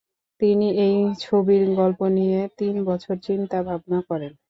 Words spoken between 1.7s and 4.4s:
গল্প নিয়ে তিন বছর চিন্তা-ভাবনা করেন।